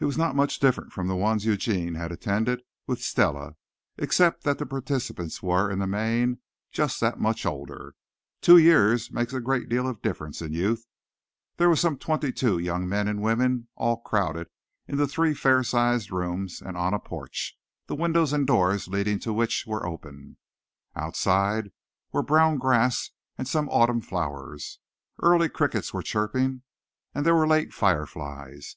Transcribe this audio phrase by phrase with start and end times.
[0.00, 3.56] It was not much different from the ones Eugene had attended with Stella,
[3.96, 6.40] except that the participants were, in the main,
[6.70, 7.94] just that much older.
[8.42, 10.84] Two years make a great deal of difference in youth.
[11.56, 14.50] There were some twenty two young men and women all crowded
[14.86, 19.32] into three fair sized rooms and on a porch, the windows and doors leading to
[19.32, 20.36] which were open.
[20.94, 21.70] Outside
[22.12, 24.80] were brown grass and some autumn flowers.
[25.22, 26.60] Early crickets were chirping,
[27.14, 28.74] and there were late fire flies.